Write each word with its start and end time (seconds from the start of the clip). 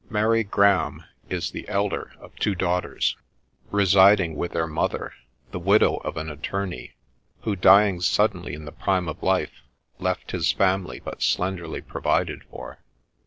Mary 0.09 0.43
Graham 0.43 1.03
is 1.29 1.51
the 1.51 1.69
elder 1.69 2.13
of 2.19 2.35
two 2.37 2.55
daughters, 2.55 3.15
residing 3.69 4.35
with 4.35 4.51
their 4.53 4.65
mother, 4.65 5.13
the 5.51 5.59
widow 5.59 5.97
of 5.97 6.17
an 6.17 6.27
attorney, 6.27 6.95
who, 7.41 7.55
dying 7.55 8.01
suddenly 8.01 8.55
in 8.55 8.65
the 8.65 8.71
prime 8.71 9.07
of 9.07 9.21
life, 9.21 9.61
left 9.99 10.31
his 10.31 10.51
family 10.53 10.99
but 10.99 11.21
slenderly 11.21 11.81
provided 11.81 12.41
for. 12.49 12.79